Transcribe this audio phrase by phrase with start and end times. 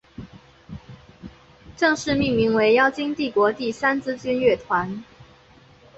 [1.77, 4.65] 正式名称为妖精帝国第三军乐队。